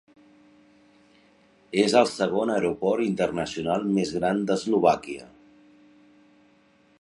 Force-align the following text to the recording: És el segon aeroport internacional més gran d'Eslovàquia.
És 1.81 1.95
el 2.01 2.09
segon 2.11 2.53
aeroport 2.53 3.05
internacional 3.09 3.85
més 3.99 4.15
gran 4.17 4.41
d'Eslovàquia. 4.49 5.29